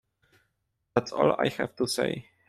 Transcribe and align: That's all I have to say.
That's 0.95 1.11
all 1.11 1.35
I 1.39 1.49
have 1.49 1.75
to 1.75 1.87
say. 1.87 2.29